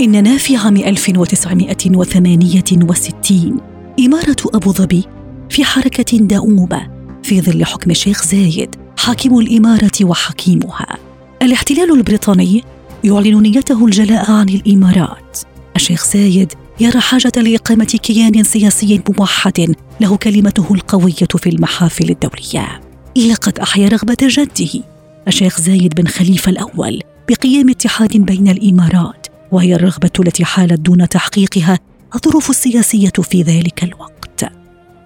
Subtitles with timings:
[0.00, 3.60] إننا في عام 1968
[4.00, 5.04] إمارة أبو ظبي
[5.50, 6.80] في حركة دؤوبة
[7.22, 10.96] في ظل حكم الشيخ زايد حاكم الإمارة وحكيمها.
[11.42, 12.64] الاحتلال البريطاني
[13.04, 15.38] يعلن نيته الجلاء عن الإمارات.
[15.76, 22.80] الشيخ زايد يرى حاجة لإقامة كيان سياسي موحد له كلمته القوية في المحافل الدولية.
[23.16, 24.82] لقد أحيا رغبة جده
[25.28, 29.19] الشيخ زايد بن خليفة الأول بقيام اتحاد بين الإمارات
[29.52, 31.78] وهي الرغبة التي حالت دون تحقيقها
[32.14, 34.44] الظروف السياسية في ذلك الوقت.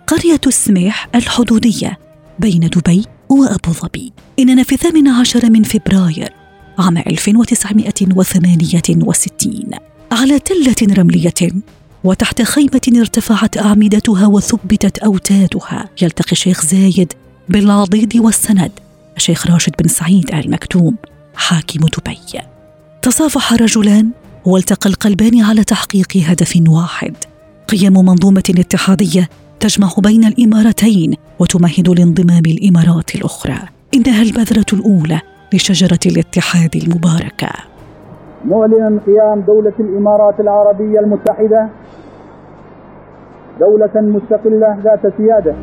[0.06, 1.98] قرية السميح الحدودية
[2.38, 4.12] بين دبي وأبو ظبي.
[4.38, 6.32] إننا في الثامن عشر من فبراير
[6.78, 9.70] عام 1968
[10.12, 11.34] على تلة رملية
[12.04, 17.12] وتحت خيمة ارتفعت أعمدتها وثبتت أوتادها يلتقي الشيخ زايد
[17.48, 18.72] بالعضيد والسند
[19.16, 20.96] الشيخ راشد بن سعيد آل مكتوم
[21.34, 22.40] حاكم دبي.
[23.02, 24.10] تصافح رجلان
[24.46, 27.14] والتقى القلبان على تحقيق هدف واحد.
[27.68, 29.28] قيام منظومة اتحادية
[29.60, 33.58] تجمع بين الإمارتين وتمهد لانضمام الإمارات الأخرى.
[33.94, 35.20] إنها البذرة الأولى
[35.54, 37.48] لشجرة الاتحاد المباركة.
[38.44, 41.70] معلنا قيام دولة الإمارات العربية المتحدة.
[43.60, 45.56] دولة مستقلة ذات سيادة.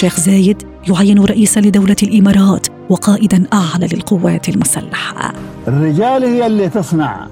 [0.00, 5.32] الشيخ زايد يعين رئيسا لدولة الإمارات وقائدا أعلى للقوات المسلحة.
[5.68, 7.26] الرجال هي اللي تصنع.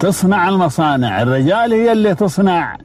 [0.00, 1.22] تصنع المصانع.
[1.22, 2.76] الرجال هي اللي تصنع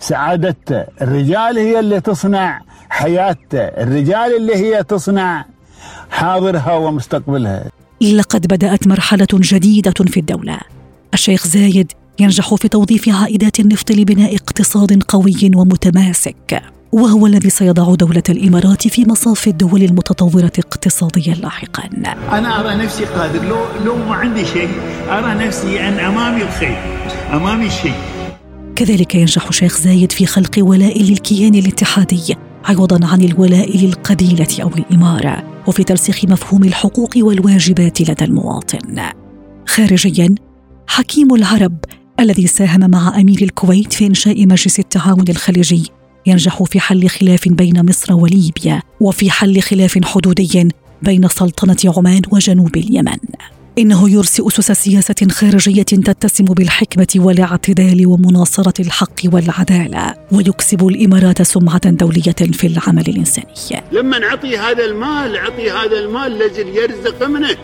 [0.00, 2.60] سعادته الرجال هي اللي تصنع
[2.90, 5.44] حياته الرجال اللي هي تصنع
[6.10, 7.64] حاضرها ومستقبلها.
[8.02, 10.58] لقد بدأت مرحلة جديدة في الدولة.
[11.14, 16.62] الشيخ زايد ينجح في توظيف عائدات النفط لبناء اقتصاد قوي ومتماسك.
[16.92, 21.88] وهو الذي سيضع دولة الإمارات في مصاف الدول المتطورة اقتصاديا لاحقا.
[22.32, 23.48] أنا أرى نفسي قادر.
[23.48, 24.68] لو لو ما عندي شيء
[25.08, 26.78] أرى نفسي أن أمامي الخير
[27.32, 27.94] أمامي الشيء.
[28.76, 35.62] كذلك ينجح شيخ زايد في خلق ولاء للكيان الاتحادي عوضا عن الولاء للقبيلة أو الإمارة
[35.66, 39.02] وفي ترسيخ مفهوم الحقوق والواجبات لدى المواطن.
[39.66, 40.34] خارجيا
[40.86, 41.76] حكيم العرب
[42.20, 47.86] الذي ساهم مع أمير الكويت في إنشاء مجلس التعاون الخليجي ينجح في حل خلاف بين
[47.88, 50.68] مصر وليبيا وفي حل خلاف حدودي
[51.02, 53.18] بين سلطنة عمان وجنوب اليمن.
[53.78, 62.32] إنه يرسي اسس سياسة خارجية تتسم بالحكمة والاعتدال ومناصرة الحق والعدالة ويكسب الإمارات سمعة دولية
[62.52, 63.82] في العمل الإنساني.
[63.92, 67.56] لما نعطي هذا المال عطي هذا المال لازم يرزق منه.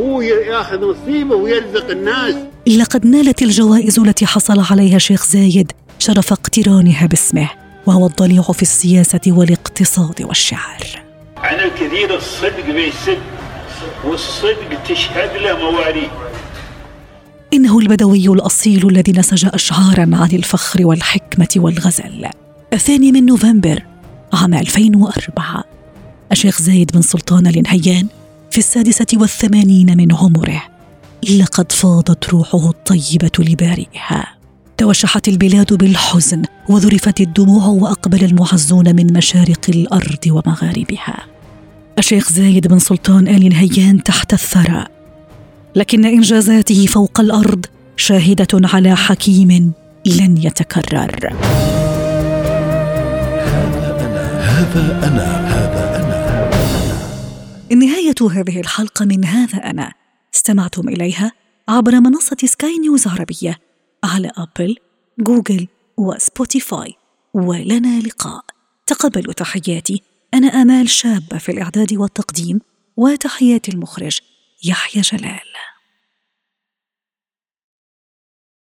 [0.00, 2.34] هو يأخذ نصيبه ويرزق الناس.
[2.66, 7.63] لقد نالت الجوائز التي حصل عليها شيخ زايد شرف اقترانها باسمه.
[7.86, 10.80] وهو الضليع في السياسة والاقتصاد والشعر.
[11.36, 13.18] عن الكثير الصدق بيسد
[14.04, 16.10] والصدق تشهد له مواريث
[17.52, 22.28] إنه البدوي الأصيل الذي نسج اشعارا عن الفخر والحكمة والغزل.
[22.72, 23.82] الثاني من نوفمبر
[24.32, 25.64] عام 2004
[26.32, 28.06] الشيخ زايد بن سلطان النهيان
[28.50, 30.62] في السادسة والثمانين من عمره
[31.40, 34.43] لقد فاضت روحه الطيبة لبارئها.
[34.78, 41.26] توشحت البلاد بالحزن وذرفت الدموع وأقبل المعزون من مشارق الأرض ومغاربها.
[41.98, 44.86] الشيخ زايد بن سلطان آل نهيان تحت الثرى.
[45.74, 47.66] لكن إنجازاته فوق الأرض
[47.96, 49.72] شاهدة على حكيم
[50.06, 51.34] لن يتكرر.
[54.40, 59.92] هذا أنا هذا أنا نهاية هذه الحلقة من هذا أنا.
[60.34, 61.32] استمعتم إليها
[61.68, 63.63] عبر منصة سكاي نيوز عربية.
[64.04, 64.76] على آبل
[65.18, 66.94] جوجل وسبوتيفاي
[67.34, 68.44] ولنا لقاء.
[68.86, 70.02] تقبلوا تحياتي.
[70.34, 72.60] أنا آمال شابة في الإعداد والتقديم
[72.96, 74.20] وتحيات المخرج
[74.64, 75.40] يحيى جلال.